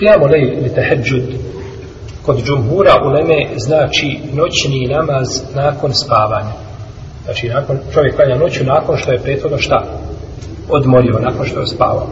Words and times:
Qiyamo 0.00 0.30
lejl 0.30 0.58
ili 0.58 0.74
teheđud 0.74 1.22
kod 2.22 2.44
džumhura 2.44 2.94
uleme 3.04 3.46
znači 3.56 4.18
noćni 4.32 4.86
namaz 4.86 5.42
nakon 5.54 5.94
spavanja. 5.94 6.52
Znači 7.24 7.48
nakon, 7.48 7.78
čovjek 7.94 8.16
klanja 8.16 8.36
noću 8.36 8.64
nakon 8.64 8.96
što 8.96 9.12
je 9.12 9.18
prethodno 9.18 9.58
šta? 9.58 9.84
Odmorio, 10.68 11.18
nakon 11.20 11.46
što 11.46 11.60
je 11.60 11.66
spavao. 11.66 12.06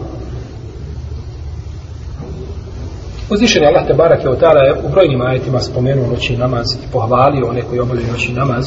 Uzvišen 3.30 3.62
je 3.62 3.68
Allah 3.68 3.86
te 3.86 3.94
barak 3.94 4.24
je 4.24 4.30
otala 4.30 4.60
je 4.60 4.74
u 4.84 4.88
brojnim 4.88 5.22
ajetima 5.22 5.60
spomenuo 5.60 6.06
noćni 6.06 6.36
namaz 6.36 6.66
i 6.74 6.92
pohvalio 6.92 7.48
one 7.48 7.62
koji 7.62 7.80
obavljaju 7.80 8.12
noćni 8.12 8.34
namaz 8.34 8.66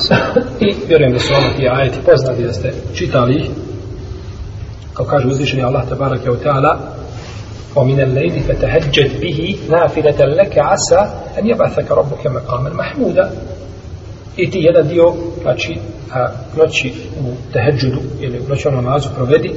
i 0.59 0.75
vjerujem 0.87 1.13
da 1.13 1.19
su 1.19 1.33
ono 1.33 1.53
ti 1.57 1.67
ajeti 1.71 1.99
poznati 2.05 2.43
da 2.43 2.53
ste 2.53 2.73
čitali 2.93 3.35
ih 3.35 3.49
kao 4.93 5.05
kaže 5.05 5.27
uzvišen 5.27 5.59
je 5.59 5.65
Allah 5.65 5.89
te 5.89 5.95
barak 5.95 6.25
je 6.25 6.31
otala 6.31 6.79
ومن 7.75 8.01
الليل 8.01 8.39
فتهجد 8.39 9.21
به 9.21 9.57
نافلة 9.69 10.25
لك 10.25 10.57
عسى 10.57 10.99
أن 11.39 11.47
يبعثك 11.47 11.91
ربك 11.91 12.27
مقاما 12.27 12.69
محمودا 12.69 13.31
i 14.37 14.51
ti 14.51 14.59
jedan 14.59 14.87
dio 14.87 15.13
znači 15.41 15.77
a, 16.13 16.27
noći 16.57 16.93
u 17.19 17.53
teheđudu 17.53 17.99
ili 18.21 18.39
u 18.39 18.49
noćnom 18.49 18.73
namazu 18.75 19.09
provedi 19.15 19.51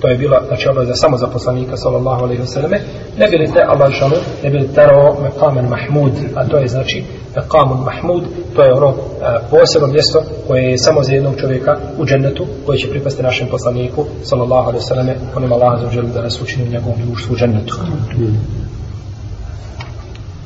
to 0.00 0.08
je 0.08 0.16
bila 0.16 0.42
znači 0.46 0.68
obaveza 0.68 0.94
samo 0.94 1.16
za 1.16 1.26
poslanika 1.26 1.76
sallallahu 1.76 2.24
alejhi 2.24 2.40
ve 2.42 2.46
selleme 2.46 2.80
ne 3.18 3.26
bi 3.30 3.36
li 3.36 3.52
te 3.52 3.60
Allah 3.68 3.92
šanu 3.92 4.16
ne 4.42 4.50
bi 4.50 4.58
li 4.58 4.68
terao 4.74 5.16
maqaman 5.22 5.68
mahmud 5.68 6.12
a 6.34 6.48
to 6.48 6.56
je 6.56 6.68
znači 6.68 7.04
maqamun 7.36 7.84
mahmud 7.84 8.22
to 8.56 8.62
je 8.62 8.72
ono 8.72 8.94
a, 9.22 9.38
posebno 9.50 9.88
mjesto 9.88 10.22
koje 10.46 10.62
je 10.62 10.78
samo 10.78 11.02
za 11.02 11.12
jednog 11.12 11.34
čovjeka 11.40 11.76
u 11.98 12.04
džennetu 12.04 12.46
koje 12.66 12.78
će 12.78 12.90
pripasti 12.90 13.22
našem 13.22 13.48
poslaniku 13.50 14.04
sallallahu 14.22 14.68
alejhi 14.68 14.84
ve 14.84 14.88
selleme 14.88 15.16
onim 15.36 15.52
Allah 15.52 15.80
za 15.80 16.02
da 16.02 16.22
nas 16.22 16.42
učini 16.42 16.68
u 16.68 16.72
njegovom 16.72 16.98
društvu 17.06 17.34
u 17.34 17.36
džennetu 17.36 17.74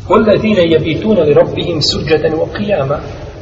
والذين 0.09 0.59
يبيتون 0.75 1.17
لربهم 1.17 1.81
سجدا 1.81 2.37
وقياما 2.37 2.99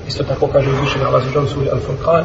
isto 0.09 0.25
tako 0.25 0.47
kaže 0.47 0.71
uzvišen 0.71 1.03
Allah 1.07 1.23
za 1.25 1.31
želu 1.31 1.47
suri 1.47 1.67
Al-Furqan 1.67 2.25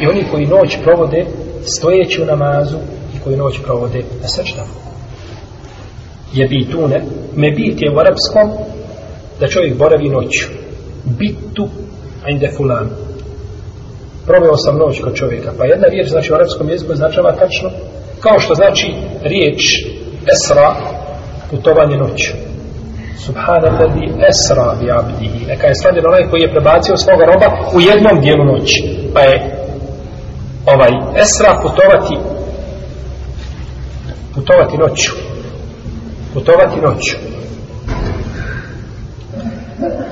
i 0.00 0.06
oni 0.06 0.24
koji 0.30 0.46
noć 0.46 0.78
provode 0.84 1.26
stojeći 1.64 2.22
u 2.22 2.26
namazu 2.26 2.76
i 3.01 3.01
koji 3.23 3.37
noć 3.37 3.59
provode 3.63 4.03
na 4.21 4.27
srčdavu 4.27 4.83
je 6.33 6.47
bitune 6.47 7.01
me 7.35 7.51
bit 7.51 7.81
je 7.81 7.91
u 7.91 7.99
arapskom 7.99 8.47
da 9.39 9.47
čovjek 9.47 9.77
boravi 9.77 10.09
noću. 10.09 10.47
Bitu 11.05 11.67
inde 12.29 12.51
fulan. 12.57 12.89
Proveo 14.27 14.57
sam 14.57 14.77
noć 14.77 15.01
kod 15.01 15.15
čovjeka. 15.15 15.51
Pa 15.57 15.65
jedna 15.65 15.87
riječ 15.87 16.09
znači 16.09 16.31
u 16.31 16.35
arapskom 16.35 16.69
jeziku 16.69 16.95
značava 16.95 17.35
tačno 17.35 17.69
kao 18.19 18.39
što 18.39 18.55
znači 18.55 18.87
riječ 19.23 19.61
esra 20.33 20.75
putovanje 21.49 21.97
noću. 21.97 22.31
Subhana 23.25 23.67
alladhi 23.67 24.05
esra 24.29 24.75
bi 24.79 24.85
'abdihi. 24.87 25.47
Neka 25.47 25.67
je 25.67 25.75
slavljen 25.81 26.05
onaj 26.07 26.29
koji 26.29 26.41
je 26.41 26.51
prebacio 26.51 26.97
svoga 26.97 27.25
roba 27.25 27.47
u 27.75 27.79
jednom 27.81 28.21
dijelu 28.21 28.45
noći. 28.45 28.79
Pa 29.13 29.19
je 29.19 29.35
ovaj 30.73 30.91
esra 31.23 31.59
putovati 31.61 32.15
putovati 34.35 34.77
noću. 34.77 35.11
Putovati 36.33 36.81
noću. 36.81 37.15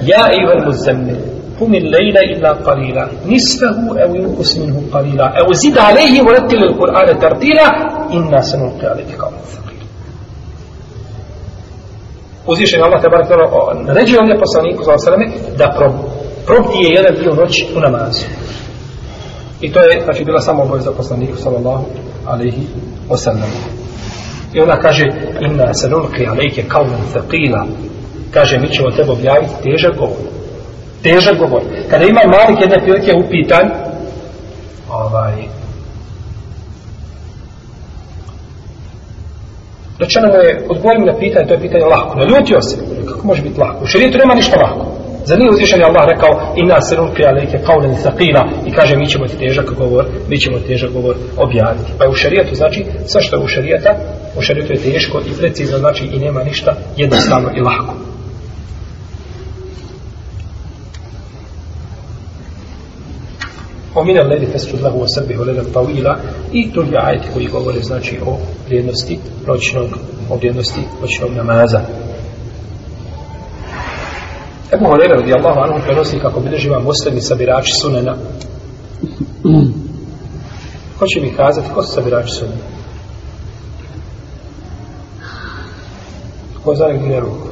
Ja 0.01 0.27
ejuhel 0.37 0.65
muzammil 0.65 1.31
قم 1.61 1.73
الليل 1.83 2.17
إلا 2.31 2.51
قليلا 2.67 3.05
نصفه 3.31 3.77
أو 4.03 4.09
ينقص 4.15 4.51
منه 4.57 4.77
قليلا 4.93 5.27
أو 5.39 5.47
زد 5.53 5.77
عليه 5.77 6.13
ورتل 6.25 6.61
القرآن 6.69 7.19
ترتيلا 7.19 7.67
إنا 8.13 8.41
سنلقي 8.41 8.87
عليك 8.93 9.11
قولا 9.21 9.41
ثقيلا 9.53 9.85
uzvišen 12.51 12.81
Allah 12.83 13.01
tebara 13.01 13.23
tebara 13.27 13.47
naređuje 13.87 14.19
ovdje 14.21 14.39
poslaniku 14.39 14.83
za 14.83 14.93
osaleme 14.93 15.25
da 15.57 15.73
prob, 15.77 15.93
probdije 16.45 16.87
jedan 16.97 17.13
dio 17.15 17.33
noći 17.41 17.67
u 17.77 17.79
namazu 17.79 18.25
i 19.61 19.71
to 19.73 19.79
je 19.79 20.01
znači 20.05 20.23
bila 20.25 20.39
samo 20.39 20.63
obaveza 20.63 20.91
poslaniku 20.91 21.37
sallallahu 21.37 21.85
alaihi 22.25 22.63
wasallam 23.09 23.51
i 24.53 24.59
ona 24.59 24.75
kaže 24.77 25.05
inna 25.41 25.73
se 25.73 25.89
nulki 25.89 26.27
alejke 26.27 26.63
kaunan 26.67 27.01
thaqila 27.13 27.65
kaže 28.31 28.59
mi 28.59 28.69
ćemo 28.69 28.91
tebe 28.91 29.11
objaviti 29.11 29.53
težak 29.63 29.97
govor 29.97 30.17
težak 31.03 31.37
govor 31.37 31.61
kada 31.89 32.05
ima 32.05 32.21
malik 32.25 32.61
jedne 32.61 32.79
prilike 32.79 33.13
upitan 33.25 33.71
ovaj 34.89 35.33
Rečeno 40.01 40.27
mu 40.27 40.33
je, 40.33 40.63
odgovorim 40.69 41.05
na 41.05 41.13
pitanje, 41.19 41.47
to 41.47 41.53
je 41.53 41.59
pitanje 41.59 41.85
lako. 41.85 42.19
Naljutio 42.19 42.61
se. 42.61 42.75
Kako 43.09 43.27
može 43.27 43.41
biti 43.41 43.59
lako? 43.59 43.83
U 43.83 43.87
šarijetu 43.87 44.17
nema 44.17 44.33
ništa 44.35 44.59
lako. 44.59 44.85
Za 45.25 45.35
nije 45.35 45.49
uzvišen 45.49 45.79
je 45.79 45.85
Allah 45.85 46.05
rekao 46.07 46.53
inna 46.55 46.81
se 46.81 46.95
nulke 46.95 47.23
alejke 47.25 47.57
kaulen 47.65 47.95
saqila 47.95 48.43
i 48.67 48.71
kaže 48.71 48.95
mi 48.95 49.07
ćemo 49.07 49.27
ti 49.27 49.37
težak 49.37 49.73
govor, 49.77 50.05
mi 50.27 50.39
ćemo 50.39 50.57
težak 50.67 50.91
govor 50.91 51.15
objaviti. 51.37 51.91
Pa 51.97 52.03
je 52.03 52.09
u 52.09 52.13
šarijetu 52.13 52.55
znači 52.55 52.85
sve 53.05 53.21
što 53.21 53.35
je 53.35 53.43
u 53.43 53.47
šarijeta, 53.47 53.95
u 54.37 54.41
šarijetu 54.41 54.73
je 54.73 54.93
teško 54.93 55.19
i 55.19 55.37
precizno 55.37 55.77
znači 55.77 56.05
i 56.05 56.19
nema 56.19 56.43
ništa 56.43 56.75
jednostavno 56.97 57.49
i 57.57 57.61
lako. 57.61 57.93
O 63.95 64.03
mine 64.03 64.23
ledi 64.23 64.45
fesu 64.45 64.77
dlahu 64.77 65.01
o 65.01 65.05
srbi 65.15 65.35
ledan 65.35 65.65
pavila 65.73 66.17
i 66.51 66.69
drugi 66.71 66.95
ajeti 66.97 67.27
koji 67.33 67.47
govore 67.47 67.79
znači 67.79 68.19
o 68.25 68.37
vrijednosti 68.67 69.19
noćnog, 69.47 69.87
o 70.29 70.35
vrijednosti 70.35 70.81
noćnog 71.01 71.31
namaza. 71.31 71.81
Ebu 74.73 74.85
Horeira 74.85 75.15
radi 75.15 75.33
Allahu 75.33 75.59
anhu 75.59 75.85
prenosi 75.85 76.19
kako 76.19 76.39
bideži 76.39 76.69
vam 76.69 76.83
muslimi 76.83 77.21
sabirači 77.21 77.73
sunena. 77.81 78.15
Ko 80.99 81.07
će 81.07 81.21
mi 81.21 81.33
kazati 81.33 81.69
ko 81.73 81.83
su 81.83 81.93
sabirači 81.93 82.31
sunena? 82.31 82.80
Ko 86.63 86.75
zna 86.75 86.87
gdje 86.93 87.19
ruku 87.19 87.47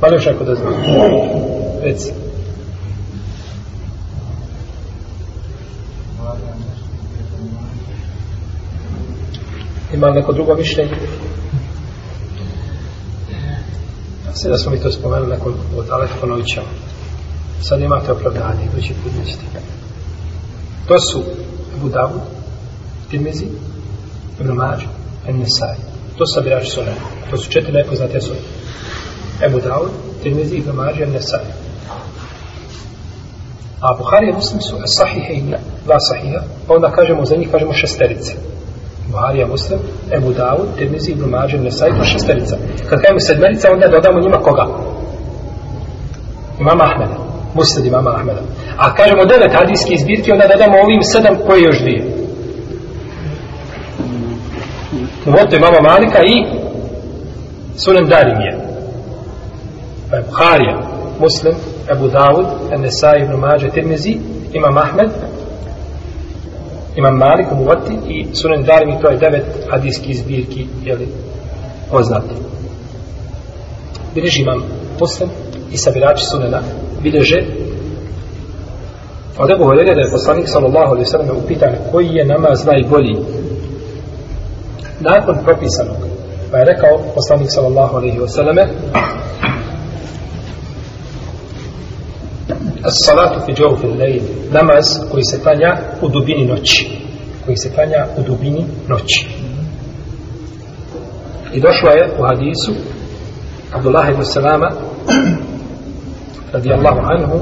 pa 0.00 0.06
li 0.06 0.14
još 0.16 0.26
ako 0.26 0.44
da 0.44 0.54
znam 0.54 0.74
reci 1.82 2.12
Ima 9.94 10.06
li 10.06 10.14
neko 10.14 10.32
drugo 10.32 10.54
mišljenje? 10.54 10.92
Sve 14.34 14.50
da 14.50 14.58
smo 14.58 14.72
mi 14.72 14.80
to 14.80 14.92
spomenuli 14.92 15.30
nakon 15.30 15.54
od 15.76 15.90
Alef 15.90 16.10
ponovit. 16.20 16.46
Sad 17.62 17.80
imate 17.80 18.12
opravdanje, 18.12 18.64
idući 18.64 18.94
put 19.02 19.12
nećete. 19.18 19.60
To 20.88 20.98
su 21.00 21.22
Abu 21.76 21.88
Dawud, 21.88 22.20
Tirmizi, 23.10 23.46
Ibn 24.40 24.52
Mađu, 24.52 24.86
Nesaj. 25.32 25.76
To 26.18 26.26
su 26.26 26.34
sabirači 26.34 26.70
sunne. 26.70 26.92
To 27.30 27.36
su 27.36 27.50
četiri 27.50 27.72
najpoznate 27.72 28.20
sunne. 28.20 28.40
Abu 29.46 29.58
Dawud, 29.58 29.90
Tirmizi, 30.22 30.56
Ibn 30.56 30.70
Mađe, 30.76 31.06
Nesaj. 31.06 31.40
A 33.80 33.94
Buhari 33.98 34.28
i 34.30 34.32
Muslim 34.32 34.60
su 34.60 34.76
sahihe 34.86 35.32
i 35.32 35.42
dva 35.84 35.98
sahiha, 36.00 36.40
pa 36.66 36.74
onda 36.74 36.90
kažemo 36.90 37.24
za 37.24 37.36
njih, 37.36 37.48
kažemo 37.50 37.72
šesterice. 37.72 38.32
Buharija 39.10 39.46
Muslim, 39.46 39.78
Ebu 40.16 40.32
Dawud, 40.32 40.68
Tirmizi, 40.78 41.10
Ibn 41.10 41.30
Mađe, 41.30 41.58
Nesai, 41.58 41.90
to 41.98 42.04
šesterica. 42.04 42.56
Kad 42.88 43.00
kažemo 43.02 43.20
sedmerica, 43.20 43.68
onda 43.72 43.88
dodamo 43.88 44.20
njima 44.20 44.36
koga? 44.36 44.66
Imama 46.60 46.84
Ahmeda. 46.84 47.16
Muslim 47.54 47.86
imama 47.86 48.10
Ahmeda. 48.10 48.42
A 48.76 48.94
kažemo 48.94 49.24
devet 49.24 49.52
hadijskih 49.52 50.00
zbirki, 50.00 50.32
onda 50.32 50.46
dodamo 50.52 50.76
ovim 50.84 51.02
sedam 51.02 51.36
koje 51.46 51.62
još 51.62 51.80
dvije. 51.80 52.17
Uvoto 55.28 55.56
mama 55.60 55.80
Malika 55.90 56.18
i 56.22 56.44
Sunan 57.76 58.06
Darimije. 58.08 58.52
Pa 60.10 60.16
je 60.16 60.22
Buharija, 60.28 60.78
Muslim, 61.20 61.54
Ebu 61.92 62.08
Dawud, 62.08 62.46
Nesaj, 62.78 63.18
Ibn 63.22 63.34
Mađe, 63.34 63.68
Tirmizi, 63.70 64.16
Imam 64.52 64.78
Ahmed, 64.78 65.10
Imam 66.96 67.16
Malik, 67.16 67.46
Muvati 67.52 67.94
i 68.08 68.26
Sunan 68.34 68.62
Darimi, 68.64 69.00
to 69.00 69.10
je 69.10 69.16
devet 69.16 69.44
hadijskih 69.70 70.18
zbirki, 70.18 70.66
jeli, 70.84 71.08
poznati. 71.90 72.34
Bileži 74.14 74.42
imam 74.42 74.62
Muslim 75.00 75.30
i 75.72 75.76
sabirači 75.76 76.24
Sunana 76.24 76.60
bileže 77.02 77.40
od 79.38 79.50
Ebu 79.50 79.64
Horeira 79.64 79.94
da 79.94 80.00
je 80.00 80.10
poslanik 80.10 80.48
sallallahu 80.48 80.90
alaihi 80.92 81.06
sallam 81.06 81.36
upitan 81.44 81.72
koji 81.92 82.08
je 82.08 82.24
namaz 82.24 82.66
najbolji 82.66 83.16
nakon 85.00 85.36
propisanog 85.44 85.96
pa 86.50 86.58
je 86.58 86.64
rekao 86.64 86.98
poslanik 87.14 87.48
sallallahu 87.50 87.96
alaihi 87.96 88.18
sallam 88.26 88.56
As-salatu 92.82 93.40
fi 93.46 93.52
jawfi 93.62 93.86
al-layl, 93.86 94.22
namaz 94.50 94.86
koji 95.10 95.24
se 95.24 95.40
klanja 95.42 95.76
u 96.02 96.08
dubini 96.08 96.46
noći. 96.46 96.90
Koji 97.44 97.56
se 97.56 97.70
klanja 97.74 98.06
u 98.18 98.22
dubini 98.22 98.64
noći. 98.88 99.26
I 101.52 101.60
došlo 101.60 101.90
je 101.90 102.10
u 102.18 102.22
hadisu 102.26 102.72
Abdullah 103.72 104.08
ibn 104.10 104.24
Salama 104.24 104.70
radijallahu 106.52 107.00
anhu 107.02 107.40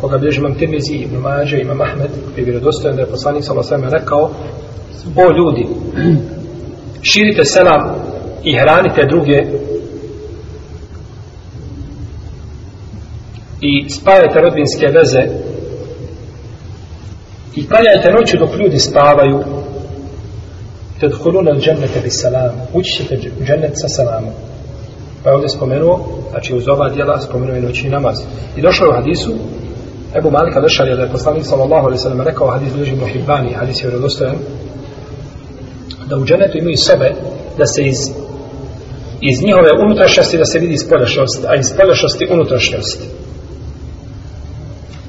koga 0.00 0.18
bilježi 0.18 0.40
imam 0.40 0.54
Tirmizi, 0.54 0.94
Ibn 0.94 1.16
Mađe, 1.16 1.60
imam 1.60 1.80
Ahmed, 1.80 2.10
koji 2.34 2.42
je 2.42 2.44
vjerodostojan 2.44 2.96
da 2.96 3.02
je 3.02 3.10
poslanik 3.10 3.44
sallallahu 3.44 3.74
alaihi 3.74 3.94
rekao: 3.94 4.30
"O 5.16 5.36
ljudi, 5.36 5.66
širite 7.02 7.44
selam 7.44 7.94
i 8.44 8.56
hranite 8.58 9.06
druge 9.10 9.38
i 13.60 13.90
spajajte 13.90 14.40
rodbinske 14.40 14.86
veze 14.86 15.22
i 17.54 17.66
klanjajte 17.68 18.12
noću 18.12 18.36
dok 18.38 18.60
ljudi 18.60 18.78
spavaju. 18.78 19.38
Tedhuluna 21.00 21.52
džennete 21.60 22.00
bi 22.00 22.10
salam 22.10 22.52
ući 22.74 22.92
ćete 22.92 23.30
u 23.40 23.44
džennet 23.44 23.72
sa 23.74 23.88
salamom. 23.88 24.32
Pa 25.22 25.30
je 25.30 25.34
ovdje 25.34 25.48
spomenuo 25.48 26.06
znači 26.30 26.54
uz 26.54 26.68
ova 26.68 26.90
djela 26.90 27.20
spomenuo 27.20 27.56
je 27.56 27.62
noćni 27.62 27.90
namaz. 27.90 28.16
I 28.56 28.62
došlo 28.62 28.86
je 28.86 28.90
u 28.90 28.94
hadisu 28.94 29.32
Ebu 30.18 30.30
Malika 30.30 30.60
Lešarija 30.60 30.96
da 30.96 31.02
je 31.02 31.08
poslanik 31.08 31.44
sallallahu 31.44 31.86
alaihi 31.86 32.02
sallam 32.02 32.20
rekao 32.20 32.50
hadis 32.50 32.72
bliži 32.72 32.96
Muhibbani 32.96 33.52
hadis 33.52 33.82
je 33.82 33.86
vjerodostojan 33.88 34.36
da 36.08 36.16
u 36.16 36.24
dženetu 36.24 36.58
imaju 36.58 36.76
sobe 36.76 37.10
da 37.58 37.66
se 37.66 37.82
iz 37.82 37.98
iz 39.20 39.42
njihove 39.42 39.70
unutrašnjosti 39.84 40.38
da 40.38 40.44
se 40.44 40.58
vidi 40.58 40.76
spoljašnost, 40.76 41.44
a 41.44 41.54
iz 41.54 41.66
spoljašnosti 41.66 42.28
unutrašnjost. 42.30 43.02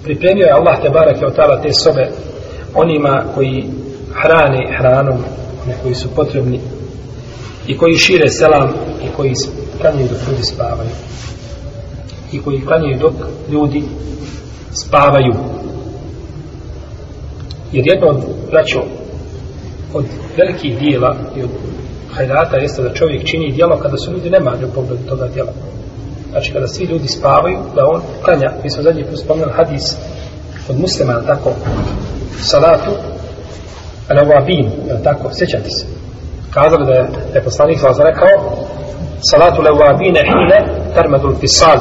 Pripremio 0.03 0.45
je 0.45 0.51
Allah 0.51 0.81
te 0.81 0.89
barake 0.89 1.25
od 1.25 1.35
tala 1.35 1.61
te 1.61 1.73
sobe 1.73 2.09
onima 2.73 3.23
koji 3.35 3.65
hrane 4.21 4.77
hranom, 4.77 5.17
one 5.63 5.75
koji 5.83 5.95
su 5.95 6.07
potrebni 6.15 6.59
i 7.67 7.77
koji 7.77 7.95
šire 7.95 8.29
selam 8.29 8.69
i 9.03 9.07
koji 9.15 9.33
klanjaju 9.81 10.07
dok 10.07 10.27
ljudi 10.27 10.43
spavaju 10.43 10.89
i 12.31 12.41
koji 12.41 12.61
klanjaju 12.61 12.99
dok 12.99 13.13
ljudi 13.51 13.83
spavaju 14.73 15.33
jer 17.71 17.85
jedno 17.87 18.07
od 18.07 18.17
braćo 18.51 18.83
od 19.93 20.05
velikih 20.37 20.79
dijela 20.79 21.15
i 21.35 21.43
od 21.43 21.49
hajrata 22.13 22.57
jeste 22.57 22.81
da 22.81 22.93
čovjek 22.93 23.25
čini 23.25 23.51
dijelo 23.51 23.79
kada 23.79 23.97
su 23.97 24.11
ljudi 24.11 24.29
nema 24.29 24.53
u 24.71 24.75
pogledu 24.75 25.03
toga 25.09 25.27
dijela 25.27 25.51
znači 26.31 26.51
kada 26.53 26.67
svi 26.67 26.85
ljudi 26.85 27.07
spavaju 27.07 27.57
da 27.75 27.81
on 27.87 28.01
klanja. 28.23 28.51
Mi 28.63 28.69
smo 28.69 28.83
zadnji 28.83 29.03
put 29.03 29.19
spomenuli 29.19 29.53
hadis 29.53 29.95
od 30.69 30.79
muslima 30.79 31.21
tako? 31.27 31.51
Salatu 32.39 32.91
al-awabin 34.09 34.69
tako? 35.03 35.29
Sjećate 35.33 35.69
se? 35.69 35.85
Kazali 36.53 36.85
da 36.85 36.91
je, 36.91 37.07
da 37.33 37.39
je 37.39 37.43
poslanik 37.43 37.83
vas 37.83 37.97
rekao 37.99 38.65
salatu 39.31 39.61
al-awabine 39.61 40.21
hine 40.31 40.59
termadul 40.95 41.35
fisal 41.39 41.77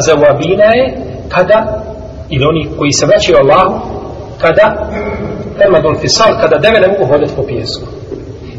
za 0.00 0.14
awabina 0.16 0.68
je 0.80 0.86
kada 1.28 1.82
ili 2.30 2.44
oni 2.44 2.68
koji 2.78 2.92
se 2.92 3.06
vraćaju 3.06 3.38
Allahu 3.38 3.80
kada 4.40 4.66
termadul 5.62 5.96
fisal 6.00 6.32
kada 6.40 6.56
deve 6.58 6.78
ne 6.80 6.88
mogu 6.88 7.04
hodati 7.12 7.36
po 7.36 7.42
pijesku 7.42 7.86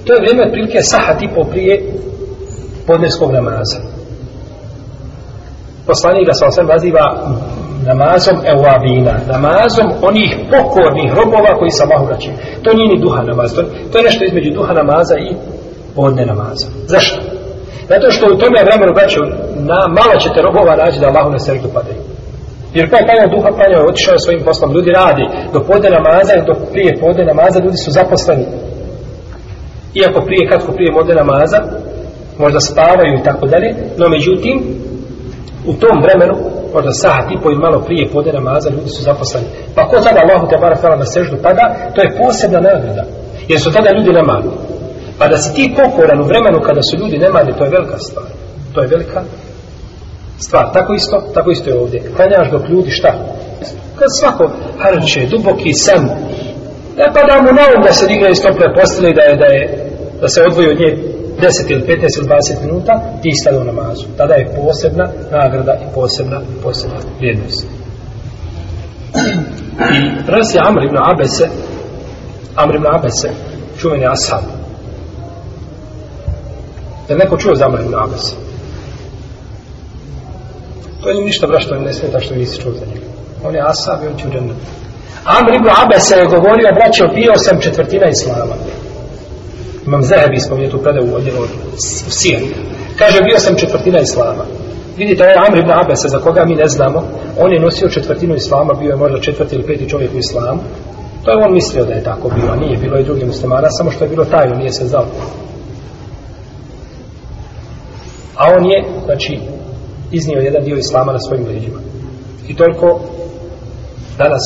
to 0.05 0.13
je 0.13 0.21
vrijeme 0.21 0.45
otprilike 0.47 0.79
sahat 0.81 1.21
i 1.21 1.27
po 1.35 1.43
prije 1.51 1.73
podneskog 2.87 3.31
namaza 3.31 3.79
poslanik 5.87 6.27
ga 6.27 6.33
sa 6.33 6.47
osam 6.47 6.67
naziva 6.67 7.05
namazom 7.85 8.37
evabina, 8.53 9.13
namazom 9.33 9.87
onih 10.09 10.29
pokornih 10.51 11.09
robova 11.19 11.51
koji 11.59 11.71
sa 11.71 11.83
Allahu 11.83 12.05
vraćaju. 12.05 12.35
To 12.63 12.69
nije 12.73 12.87
ni 12.87 13.01
duha 13.01 13.21
namaz, 13.21 13.55
to, 13.55 13.61
to 13.91 13.97
je 13.97 14.03
nešto 14.03 14.25
između 14.25 14.49
duha 14.51 14.73
namaza 14.73 15.15
i 15.17 15.35
podne 15.95 16.25
namaza. 16.25 16.67
Zašto? 16.93 17.17
Zato 17.89 18.11
što 18.11 18.25
u 18.25 18.37
tome 18.41 18.67
vremenu 18.67 18.93
braću, 18.97 19.19
na 19.71 19.79
malo 19.99 20.15
ćete 20.23 20.41
robova 20.41 20.75
naći 20.75 20.99
da 20.99 21.07
Allahu 21.07 21.29
ne 21.31 21.39
sreću 21.39 21.67
padaju. 21.73 22.12
Jer 22.77 22.89
kao 22.89 22.99
klanjao 23.07 23.33
duha, 23.33 23.49
klanjao 23.57 23.81
je 23.81 23.89
otišao 23.91 24.19
svojim 24.19 24.43
poslom. 24.47 24.73
Ljudi 24.75 24.91
radi 25.01 25.25
do 25.53 25.59
podne 25.69 25.89
namaza 25.97 26.33
i 26.35 26.45
do 26.49 26.53
prije 26.71 26.91
podne 27.01 27.23
namaza 27.31 27.57
ljudi 27.65 27.77
su 27.85 27.91
zaposleni. 27.91 28.45
Iako 29.99 30.19
prije, 30.27 30.47
kratko 30.49 30.71
prije 30.71 30.95
podne 30.97 31.15
namaza, 31.21 31.59
možda 32.43 32.59
spavaju 32.59 33.13
i 33.15 33.23
tako 33.27 33.45
dalje, 33.53 33.69
no 33.99 34.05
međutim, 34.15 34.55
u 35.71 35.73
tom 35.73 35.97
vremenu, 36.05 36.35
možda 36.75 36.91
sat 36.91 37.25
i 37.31 37.37
po 37.43 37.51
i 37.51 37.61
malo 37.65 37.79
prije 37.87 38.09
podne 38.13 38.31
namaza, 38.33 38.69
ljudi 38.69 38.89
su 38.89 39.01
zaposleni. 39.03 39.47
Pa 39.75 39.87
ko 39.89 39.95
tada 40.05 40.19
Allahu 40.23 40.45
te 40.49 40.57
barak 40.61 40.99
na 40.99 41.05
seždu 41.05 41.35
pada, 41.43 41.65
to 41.93 42.01
je 42.01 42.15
posebna 42.21 42.59
nagrada. 42.59 43.03
Jer 43.47 43.59
su 43.59 43.71
tada 43.71 43.89
ljudi 43.97 44.11
namali. 44.19 44.49
Pa 45.19 45.27
da 45.27 45.37
si 45.37 45.55
ti 45.55 45.73
pokoran 45.77 46.19
u 46.21 46.29
vremenu 46.31 46.59
kada 46.67 46.81
su 46.81 46.97
ljudi 46.97 47.17
nemali, 47.17 47.57
to 47.57 47.63
je 47.63 47.69
velika 47.69 47.97
stvar. 47.97 48.25
To 48.73 48.81
je 48.81 48.87
velika 48.87 49.21
stvar. 50.39 50.73
Tako 50.73 50.93
isto, 50.93 51.23
tako 51.33 51.51
isto 51.51 51.69
je 51.69 51.79
ovdje. 51.79 52.03
Klanjaš 52.15 52.51
dok 52.51 52.69
ljudi 52.69 52.91
šta? 52.91 53.13
Kad 53.95 54.07
svako 54.19 54.51
harče, 54.79 55.27
duboki 55.31 55.73
san, 55.73 56.03
ne 56.97 57.05
pada 57.13 57.41
mu 57.41 57.51
na 57.57 57.63
um 57.77 57.83
da 57.85 57.93
se 57.93 58.07
digne 58.07 58.31
iz 58.31 58.41
tople 58.41 58.73
postele 58.75 59.09
i 59.09 59.13
da 59.13 59.21
je, 59.21 59.35
da 59.37 59.45
je, 59.45 59.63
da 60.21 60.27
se 60.27 60.41
odvoji 60.41 60.71
od 60.71 60.79
nje 60.79 60.97
10 61.41 61.71
ili 61.71 61.81
15 61.81 62.19
ili 62.19 62.27
20 62.27 62.61
minuta, 62.65 62.93
ti 63.21 63.29
stavi 63.41 63.57
u 63.57 63.63
namazu. 63.63 64.05
Tada 64.17 64.33
je 64.33 64.51
posebna 64.55 65.05
nagrada 65.31 65.73
i 65.73 65.93
posebna, 65.95 66.41
posebna 66.63 66.97
vrijednost. 67.17 67.65
I 69.95 70.25
prenosi 70.25 70.57
Amr 70.67 70.83
ibn 70.83 70.97
Abese, 71.11 71.47
Amr 72.55 72.75
ibn 72.75 72.85
Abese, 72.95 73.29
čuveni 73.79 74.05
ashab. 74.05 74.43
Da 77.07 77.15
neko 77.15 77.37
čuo 77.37 77.55
za 77.55 77.65
Amr 77.65 77.79
ibn 77.81 77.95
Abese? 77.95 78.42
To 81.03 81.09
je 81.09 81.25
ništa 81.25 81.47
brašto 81.47 81.75
ne 81.75 81.93
smeta 81.93 82.19
što 82.19 82.35
nisi 82.35 82.61
čuo 82.61 82.71
za 82.71 82.85
njega. 82.85 83.07
On 83.45 83.55
je 83.55 83.61
asab 83.61 84.03
i 84.03 84.07
on 84.07 84.17
će 84.17 84.27
u 84.27 84.31
džennet. 84.31 84.57
Amr 85.25 85.53
ibn 85.53 85.69
Abese 85.83 86.15
je 86.15 86.25
govorio, 86.25 86.75
braćo, 86.79 87.03
bio 87.15 87.33
sam 87.35 87.61
četvrtina 87.61 88.07
islama. 88.09 88.55
Imam 89.87 90.03
Zahebi 90.03 90.39
spominje 90.39 90.69
tu 90.69 90.77
predavu 90.77 91.07
u 91.11 91.15
odjelu 91.15 91.43
u 91.43 91.47
Sijenu. 92.09 92.47
Kaže, 92.99 93.21
bio 93.21 93.39
sam 93.39 93.55
četvrtina 93.55 93.99
islama. 93.99 94.43
Vidite, 94.97 95.23
ovaj 95.23 95.47
Amr 95.47 95.57
ibn 95.57 95.71
Abese, 95.71 96.07
za 96.07 96.19
koga 96.19 96.45
mi 96.45 96.55
ne 96.55 96.67
znamo, 96.67 97.03
on 97.39 97.53
je 97.53 97.59
nosio 97.59 97.89
četvrtinu 97.89 98.35
islama, 98.35 98.73
bio 98.73 98.89
je 98.89 98.95
možda 98.95 99.19
četvrti 99.19 99.55
ili 99.55 99.67
peti 99.67 99.89
čovjek 99.89 100.13
u 100.13 100.17
islamu. 100.17 100.61
To 101.23 101.31
je 101.31 101.45
on 101.45 101.53
mislio 101.53 101.85
da 101.85 101.93
je 101.93 102.03
tako 102.03 102.29
bilo, 102.35 102.55
nije 102.55 102.77
bilo 102.77 102.99
i 102.99 103.03
drugim 103.03 103.27
muslimana, 103.27 103.69
samo 103.69 103.91
što 103.91 104.03
je 104.03 104.09
bilo 104.09 104.25
tajno, 104.25 104.55
nije 104.55 104.71
se 104.71 104.85
znao. 104.85 105.05
A 108.35 108.43
on 108.57 108.65
je, 108.65 108.83
znači, 109.05 109.39
iznio 110.13 110.39
jedan 110.39 110.63
dio 110.63 110.77
islama 110.77 111.11
na 111.13 111.19
svojim 111.19 111.47
leđima. 111.47 111.79
I 112.47 112.55
toliko 112.55 112.99
danas 114.17 114.43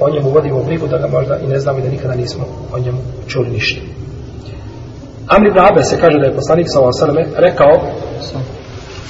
o 0.00 0.10
njemu 0.10 0.30
vodimo 0.30 0.64
brigu 0.64 0.86
da 0.86 0.98
ga 0.98 1.08
možda 1.08 1.38
i 1.38 1.46
ne 1.46 1.58
znamo 1.58 1.78
i 1.78 1.82
da 1.82 1.88
nikada 1.88 2.14
nismo 2.14 2.44
o 2.72 2.78
njemu 2.78 2.98
čuli 3.28 3.50
ništa. 3.50 3.80
Amr 5.26 5.46
ibn 5.46 5.82
se 5.82 6.00
kaže 6.00 6.18
da 6.18 6.26
je 6.26 6.34
poslanik 6.34 6.66
sallallahu 6.68 7.30
rekao 7.36 7.72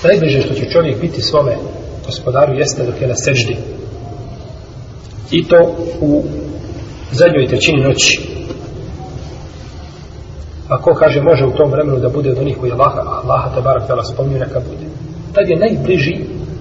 najbliže 0.04 0.40
što 0.42 0.54
će 0.54 0.70
čovjek 0.70 1.00
biti 1.00 1.22
svome 1.22 1.56
gospodaru 2.06 2.54
jeste 2.54 2.86
dok 2.86 3.00
je 3.00 3.08
na 3.08 3.14
seždi. 3.14 3.56
I 5.30 5.48
to 5.48 5.74
u 6.00 6.22
zadnjoj 7.12 7.46
trećini 7.46 7.82
noći. 7.82 8.28
A 10.68 10.82
ko 10.82 10.94
kaže 10.94 11.20
može 11.20 11.44
u 11.46 11.56
tom 11.56 11.70
vremenu 11.70 11.98
da 11.98 12.08
bude 12.08 12.30
od 12.30 12.38
onih 12.38 12.56
koji 12.60 12.72
Allah, 12.72 12.92
Allah 12.96 13.54
te 13.54 13.60
barak 13.60 13.86
tela 13.86 14.04
spominju 14.04 14.38
neka 14.38 14.60
bude. 14.60 14.91
Tad 15.34 15.48
je 15.48 15.56
najbliži 15.56 16.16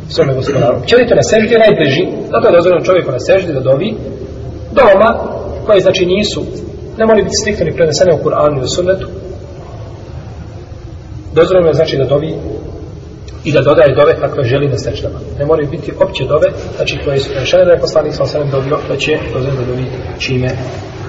svome 0.10 0.34
gospodaru. 0.34 0.78
Čovjek 0.88 1.10
na 1.10 1.24
seždi 1.32 1.54
je 1.54 1.64
najbliži. 1.66 2.04
Zato 2.32 2.48
je 2.48 2.56
dozvoljeno 2.58 2.86
čovjeku 2.86 3.12
na 3.12 3.20
seždi 3.20 3.54
da 3.54 3.60
dovi 3.60 3.90
doma 4.78 5.10
koje 5.66 5.80
znači 5.80 6.06
nisu 6.06 6.42
ne 6.98 7.06
moraju 7.06 7.26
biti 7.26 7.42
striktno 7.42 7.66
ni 7.66 7.76
prenesene 7.78 8.12
u 8.14 8.24
Kur'anu 8.24 8.58
i 8.60 8.64
u 8.64 8.68
sunnetu 8.68 9.08
dozvoljeno 11.34 11.68
je 11.68 11.74
znači 11.74 11.98
da 11.98 12.06
dovi 12.06 12.34
i 13.44 13.52
da 13.52 13.62
dodaje 13.62 13.96
dove 13.96 14.20
kakve 14.20 14.44
želi 14.44 14.68
na 14.68 14.78
seždama. 14.78 15.20
Ne 15.40 15.46
moraju 15.46 15.68
biti 15.72 15.92
opće 16.00 16.24
dove, 16.26 16.48
znači 16.76 16.98
koje 17.06 17.20
su 17.20 17.30
prešene 17.34 17.66
da 17.66 17.72
je 17.72 17.80
poslanik 17.80 18.14
sa 18.14 18.24
osanem 18.24 18.50
dobio, 18.52 18.78
da 18.90 18.96
će 18.98 19.18
dozvoljeno 19.34 19.62
da 19.62 19.68
dovi 19.72 19.86
čime 20.20 20.50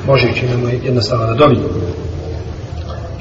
može 0.06 0.28
i 0.28 0.34
čime 0.34 0.56
mu 0.56 0.68
je 0.68 0.80
jednostavno 0.84 1.26
da 1.26 1.34
dovi. 1.34 1.56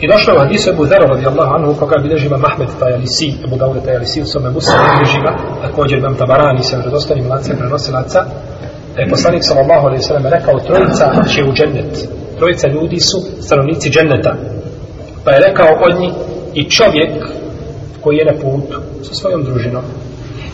I 0.03 0.07
došlo 0.07 0.33
je 0.33 0.37
u 0.37 0.43
hadisu 0.43 0.69
Ebu 0.69 0.85
Zara 0.85 1.05
radijallahu 1.07 1.53
anhu 1.55 1.79
koga 1.79 1.97
bilježi 2.03 2.25
imam 2.27 2.41
Mahmed 2.41 2.67
taj 2.79 2.93
Alisi, 2.93 3.33
Ebu 3.45 3.55
Daude 3.55 3.79
taj 3.85 3.95
Alisi 3.95 4.21
u 4.21 4.25
svome 4.25 4.49
Musa 4.49 4.71
bilježi 4.93 5.19
ga, 5.25 5.31
također 5.61 5.97
imam 5.97 6.15
Tabarani 6.15 6.63
sa 6.63 6.77
vredostanim 6.77 7.29
lancem 7.29 7.57
prenosilaca, 7.57 8.19
da 8.95 9.01
je 9.01 9.09
poslanik 9.09 9.43
sallallahu 9.43 9.85
alaihi 9.87 10.03
sallam 10.03 10.25
rekao 10.25 10.59
trojica 10.59 11.05
će 11.31 11.43
u 11.43 11.53
džennet. 11.53 11.93
Trojica 12.37 12.67
ljudi 12.67 12.99
su 12.99 13.17
stanovnici 13.41 13.89
dženneta. 13.89 14.33
Pa 15.23 15.31
je 15.31 15.43
rekao 15.47 15.69
od 15.87 15.99
njih 15.99 16.13
i 16.53 16.69
čovjek 16.69 17.13
koji 18.01 18.17
je 18.17 18.25
na 18.25 18.35
putu 18.41 18.77
sa 19.03 19.13
svojom 19.13 19.43
družinom. 19.43 19.83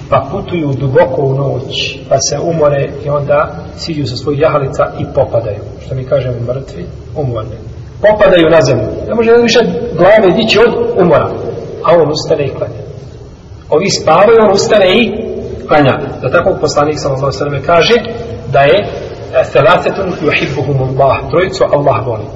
Pa 0.10 0.28
putuju 0.32 0.74
duboko 0.74 1.22
u 1.22 1.34
noć 1.34 2.00
pa 2.10 2.18
se 2.20 2.38
umore 2.40 2.90
i 3.06 3.10
onda 3.10 3.56
siđu 3.78 4.06
sa 4.06 4.16
svojih 4.16 4.42
jahalica 4.42 4.84
i 5.00 5.06
popadaju. 5.16 5.62
Što 5.86 5.96
mi 5.96 6.04
kažemo 6.04 6.36
mrtvi 6.48 6.86
umorni 7.16 7.67
popadaju 8.02 8.48
na 8.56 8.62
zemlju. 8.68 8.88
Ne 9.10 9.14
može 9.16 9.32
više 9.48 9.60
glave 10.00 10.30
dići 10.38 10.58
od 10.66 10.72
umora. 11.04 11.30
A 11.86 11.88
on 12.02 12.10
ustane 12.12 12.46
i 12.46 12.56
klanja. 12.58 12.82
Ovi 13.70 13.90
spavaju, 13.90 14.38
on 14.46 14.52
ustane 14.52 14.88
i 15.00 15.02
klanja. 15.68 15.96
Za 16.22 16.28
tako 16.36 16.58
poslanik 16.62 17.00
sallallahu 17.00 17.32
sallam 17.32 17.62
kaže 17.66 17.96
da 18.54 18.60
je 18.60 18.78
e, 18.80 18.88
Thalathetun 19.54 20.10
yuhibbuhum 20.28 20.78
Allah. 21.02 21.18
Trojicu 21.32 21.64
Allah 21.76 22.08
voli. 22.08 22.28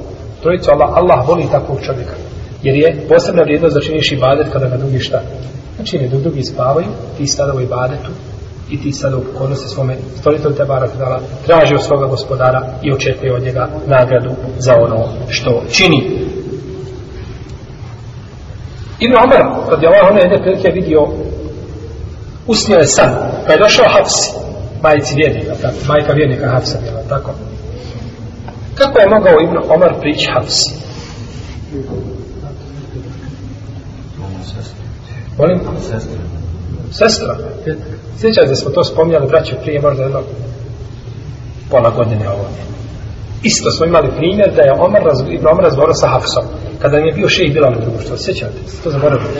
Trojicu 0.42 0.72
Allah, 0.74 0.90
Allah 1.00 1.28
voli 1.30 1.46
takvog 1.52 1.78
čovjeka. 1.86 2.16
Jer 2.64 2.76
je 2.76 3.08
posebna 3.10 3.42
vrijednost 3.44 3.76
da 3.76 3.82
činiš 3.82 4.12
ibadet 4.12 4.48
kada 4.54 4.68
ga 4.68 4.78
drugi 4.78 5.00
šta. 5.00 5.22
Znači 5.76 6.10
dok 6.12 6.22
drugi 6.22 6.44
spavaju, 6.44 6.88
ti 7.18 7.28
sada 7.28 7.54
u 7.54 7.62
ibadetu 7.62 8.12
i 8.72 8.82
ti 8.82 8.92
sada 8.92 9.18
u 9.18 9.24
pokornosti 9.24 9.70
svome 9.70 9.98
stvoritelju 10.20 10.56
te 10.56 10.64
barak 10.66 10.92
dala, 10.98 11.22
traži 11.46 11.76
od 11.76 11.84
svoga 11.84 12.08
gospodara 12.08 12.68
i 12.84 12.94
očekuje 12.94 13.34
od 13.34 13.44
njega 13.44 13.70
nagradu 13.88 14.32
za 14.58 14.74
ono 14.76 15.08
što 15.30 15.64
čini. 15.72 16.22
Ibn 19.00 19.16
Omar, 19.24 19.70
kad 19.70 19.84
je 19.84 19.88
Allah 19.88 20.12
ono 20.12 20.20
jedne 20.20 20.42
prilike 20.44 20.72
vidio, 20.74 21.08
usnio 22.48 22.78
je 22.78 22.86
san, 22.86 23.10
pa 23.46 23.54
je 23.54 23.60
došao 23.60 23.86
Hafsi, 23.94 24.32
majici 24.84 25.16
vjernika, 25.16 25.54
tako, 25.62 25.76
majka 25.88 26.14
vjernika 26.14 26.50
Hafsa 26.50 26.78
bila, 26.84 27.02
tako. 27.10 27.32
Kako 28.76 29.00
je 29.00 29.10
mogao 29.10 29.42
Ibn 29.42 29.58
Omar 29.76 30.00
prići 30.02 30.28
Hafsi? 30.34 30.74
Molim? 35.38 35.60
Sestra. 35.82 36.41
Sestra? 36.92 37.38
Sjećate 38.18 38.48
da 38.48 38.56
smo 38.56 38.72
to 38.72 38.84
spominjali, 38.84 39.28
braće, 39.28 39.56
prije 39.64 39.82
možda 39.82 40.04
jedno 40.04 40.22
pola 41.70 41.90
godine 41.90 42.30
ovo. 42.30 42.46
Isto 43.44 43.72
smo 43.72 43.86
imali 43.86 44.10
primjer 44.18 44.54
da 44.56 44.62
je 44.62 44.74
Omar, 44.80 45.04
raz, 45.04 45.20
Ibn 45.20 45.48
Omer 45.48 45.64
razgovarao 45.64 45.94
sa 45.94 46.08
Hafsom. 46.08 46.44
Kada 46.82 46.98
mi 46.98 47.08
je 47.08 47.14
bio 47.14 47.30
šejih 47.30 47.54
Bilal 47.54 47.74
u 47.74 47.92
društvu. 47.92 48.18
Sjećate? 48.18 48.60
To 48.84 48.90
zaboravili. 48.90 49.34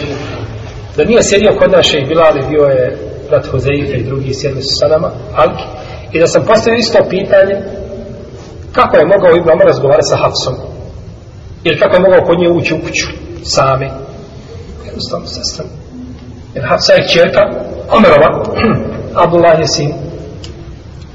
Da 0.98 1.04
nije 1.04 1.24
sjedio 1.24 1.58
kod 1.60 1.72
naše 1.72 1.98
i 2.00 2.06
Bilal 2.06 2.34
bio 2.50 2.64
je 2.66 2.98
brat 3.30 3.46
Hozeife 3.46 3.98
i 3.98 4.04
drugi 4.04 4.34
sjedli 4.34 4.62
su 4.62 4.76
sa 4.80 4.88
nama, 4.88 5.12
Alki. 5.36 5.64
I 6.14 6.20
da 6.20 6.28
sam 6.28 6.46
postavio 6.46 6.78
isto 6.78 7.00
pitanje 7.10 7.56
kako 8.72 8.98
je 8.98 9.12
mogao 9.14 9.36
Ibn 9.36 9.50
Omar 9.50 9.68
razgovarati 9.68 10.08
sa 10.10 10.18
Hafsom? 10.24 10.56
Ili 11.64 11.80
kako 11.80 11.96
je 11.96 12.02
mogao 12.02 12.26
kod 12.26 12.40
nje 12.40 12.50
ući 12.50 12.74
u 12.74 12.82
kuću 12.86 13.08
same, 13.44 13.90
Jednostavno 14.86 15.28
sestram. 15.28 15.68
Jer 16.56 16.66
Hafsa 16.70 16.94
je 16.94 17.08
čerka 17.08 17.42
Omerova, 17.90 18.30
Abdullah 19.24 19.60
je 19.60 19.68
sin 19.68 19.94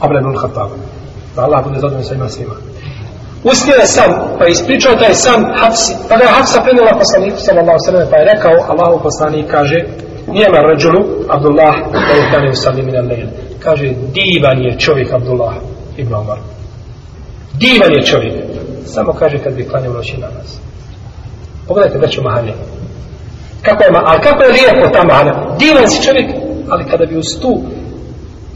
Amr 0.00 0.14
ibn 0.20 0.36
Khattab. 0.36 0.70
Da 1.36 1.42
Allah 1.42 1.64
bude 1.64 1.78
zadovoljno 1.80 2.04
sa 2.04 2.14
ima 2.14 2.28
svima. 2.28 2.54
Usnio 3.44 3.74
je 3.74 3.86
sam, 3.86 4.10
pa 4.38 4.44
je 4.44 4.50
ispričao 4.50 4.94
taj 4.94 5.14
sam 5.14 5.44
Hafsi, 5.60 5.94
pa 6.08 6.16
ga 6.16 6.24
je 6.24 6.30
Hafsa 6.30 6.60
prenila 6.60 6.98
poslaniku 6.98 7.38
sallallahu 7.38 7.78
sallam, 7.86 8.08
pa 8.10 8.16
je 8.16 8.28
rekao, 8.32 8.54
Allahu 8.72 9.02
poslanik 9.02 9.46
kaže, 9.50 9.78
nijema 10.26 10.58
rađulu, 10.58 11.00
Abdullah, 11.28 11.74
da 11.92 12.14
je 12.14 12.30
kane 12.32 12.50
usalli 12.50 12.82
min 12.82 12.94
al-lejl. 12.94 13.28
Kaže, 13.64 13.86
divan 14.16 14.58
je 14.58 14.78
čovjek 14.78 15.12
Abdullah 15.12 15.54
ibn 15.96 16.14
Omar. 16.14 16.38
Divan 17.52 17.92
je 17.92 18.02
čovjek. 18.02 18.34
Samo 18.86 19.12
kaže 19.12 19.38
kad 19.38 19.54
bi 19.54 19.68
klanjao 19.68 19.92
noći 19.92 20.16
namaz. 20.16 20.48
Pogledajte 21.68 21.98
da 21.98 22.06
ću 22.06 22.22
mahanje. 22.22 22.54
Kako 23.66 23.82
je, 23.82 23.90
ali 24.10 24.20
kako 24.20 24.42
je 24.42 24.56
lijepo 24.58 24.84
ta 24.96 25.02
mana. 25.12 25.32
Divan 25.58 25.88
si 25.88 26.04
čovjek, 26.06 26.28
ali 26.70 26.84
kada 26.90 27.06
bi 27.06 27.16
uz 27.16 27.30
tu 27.42 27.52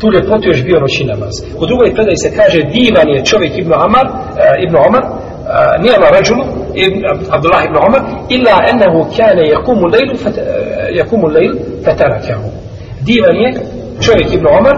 tu 0.01 0.07
ljepotu 0.15 0.45
još 0.49 0.63
bio 0.65 0.81
noći 0.81 1.05
namaz. 1.05 1.35
U 1.61 1.67
drugoj 1.67 1.95
predaji 1.95 2.17
se 2.17 2.37
kaže 2.41 2.61
divan 2.77 3.09
je 3.09 3.25
čovjek 3.31 3.53
Ibn 3.59 3.73
Amar, 3.87 4.07
uh, 4.07 4.15
Ibn 4.65 4.77
Omar, 4.89 5.05
e, 5.05 5.09
uh, 5.09 5.83
nijema 5.83 6.09
rađulu, 6.17 6.45
ibn, 6.87 7.01
Abdullah 7.37 7.63
Ibn 7.65 7.77
Omar, 7.87 8.03
illa 8.37 8.57
ennehu 8.71 9.01
kane 9.17 9.45
jakumu 9.55 9.87
lejlu, 9.95 10.15
fat, 10.23 10.37
e, 10.39 10.41
uh, 10.41 10.97
jakumu 11.01 11.27
lejl, 11.37 11.53
fatarakahu. 11.85 12.49
Divan 13.09 13.37
je 13.45 13.51
čovjek 14.05 14.29
Ibn 14.33 14.47
Omar, 14.59 14.77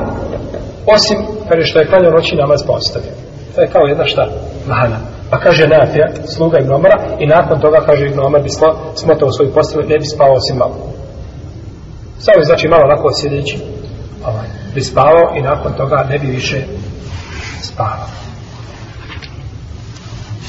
osim, 0.94 1.18
kaže 1.48 1.64
što 1.70 1.78
je 1.78 1.86
klanio 1.90 2.10
noći 2.10 2.36
namaz 2.36 2.60
pa 2.66 2.72
ostavio. 2.72 3.14
To 3.54 3.60
je 3.60 3.68
kao 3.74 3.84
jedna 3.86 4.06
šta? 4.06 4.24
Mahana. 4.68 4.98
Pa 5.32 5.38
kaže 5.38 5.68
Nafija, 5.68 6.06
sluga 6.36 6.58
Ibn 6.58 6.72
Omara, 6.72 6.98
i 7.18 7.26
nakon 7.26 7.60
toga 7.60 7.78
kaže 7.86 8.06
Ibn 8.06 8.20
Omar 8.20 8.42
bi 8.42 8.48
smotao 8.96 9.32
svoju 9.32 9.52
postavu, 9.54 9.88
ne 9.88 9.98
bi 9.98 10.06
spavao 10.14 10.34
osim 10.34 10.56
malo. 10.56 10.76
Samo 12.18 12.38
je 12.38 12.44
znači 12.44 12.68
malo 12.68 12.82
onako 12.84 13.08
sjedeći, 13.20 13.58
ovaj, 14.26 14.48
bi 14.74 14.80
spavao 14.80 15.36
i 15.36 15.42
nakon 15.42 15.72
toga 15.72 16.06
ne 16.10 16.18
bi 16.18 16.26
više 16.26 16.62
spavao. 17.62 18.21